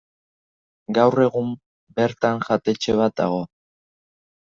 [0.99, 1.53] Gaur egun,
[2.01, 3.41] bertan jatetxe bat dago.